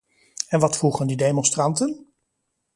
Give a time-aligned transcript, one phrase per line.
[0.49, 2.05] En wat vroegen die demonstranten?